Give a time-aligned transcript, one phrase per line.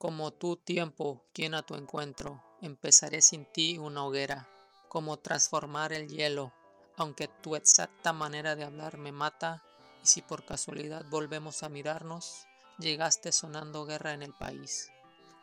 [0.00, 4.48] Como tú tiempo, quien a tu encuentro, empezaré sin ti una hoguera,
[4.88, 6.54] como transformar el hielo,
[6.96, 9.62] aunque tu exacta manera de hablar me mata,
[10.02, 12.46] y si por casualidad volvemos a mirarnos,
[12.78, 14.90] llegaste sonando guerra en el país.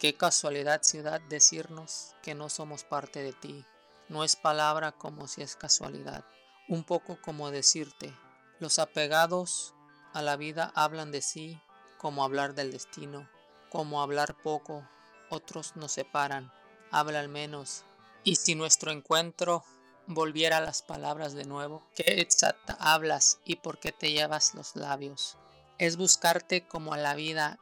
[0.00, 3.64] Qué casualidad ciudad decirnos que no somos parte de ti,
[4.08, 6.24] no es palabra como si es casualidad,
[6.66, 8.12] un poco como decirte,
[8.58, 9.74] los apegados
[10.12, 11.60] a la vida hablan de sí
[11.98, 13.28] como hablar del destino
[13.70, 14.86] como hablar poco,
[15.30, 16.52] otros nos separan,
[16.90, 17.84] habla al menos.
[18.24, 19.64] Y si nuestro encuentro
[20.06, 24.76] volviera a las palabras de nuevo, ¿qué exacta hablas y por qué te llevas los
[24.76, 25.38] labios?
[25.78, 27.58] Es buscarte como a la vida,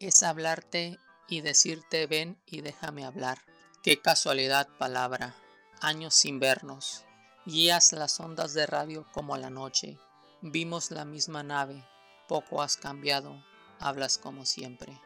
[0.00, 3.38] es hablarte y decirte ven y déjame hablar.
[3.82, 5.34] Qué casualidad palabra,
[5.80, 7.04] años sin vernos,
[7.46, 9.98] guías las ondas de radio como la noche,
[10.42, 11.86] vimos la misma nave,
[12.28, 13.42] poco has cambiado,
[13.78, 15.00] hablas como siempre.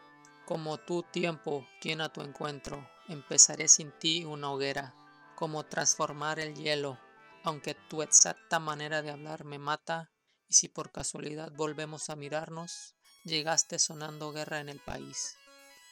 [0.49, 4.95] Como tu tiempo, quien a tu encuentro, empezaré sin ti una hoguera,
[5.37, 6.99] como transformar el hielo,
[7.45, 10.11] aunque tu exacta manera de hablar me mata,
[10.49, 15.37] y si por casualidad volvemos a mirarnos, llegaste sonando guerra en el país.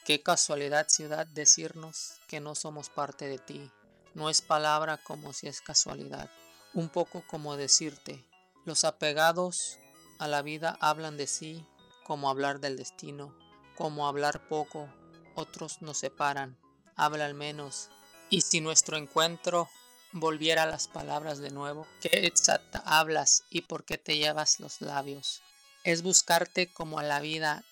[0.05, 3.71] Qué casualidad ciudad decirnos que no somos parte de ti,
[4.15, 6.31] no es palabra como si es casualidad,
[6.73, 8.25] un poco como decirte,
[8.65, 9.77] los apegados
[10.17, 11.63] a la vida hablan de sí
[12.03, 13.35] como hablar del destino
[13.77, 14.89] como hablar poco,
[15.35, 16.57] otros nos separan,
[16.95, 17.89] habla al menos.
[18.29, 19.69] Y si nuestro encuentro
[20.11, 24.81] volviera a las palabras de nuevo, ¿qué exacta hablas y por qué te llevas los
[24.81, 25.43] labios?
[25.83, 27.63] Es buscarte como a la vida,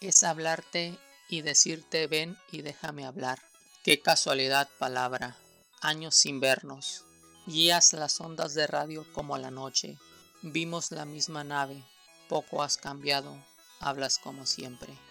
[0.00, 3.40] es hablarte y decirte ven y déjame hablar.
[3.82, 5.36] Qué casualidad palabra,
[5.80, 7.04] años sin vernos,
[7.46, 9.96] guías las ondas de radio como a la noche,
[10.42, 11.82] vimos la misma nave,
[12.28, 13.34] poco has cambiado,
[13.80, 15.05] hablas como siempre.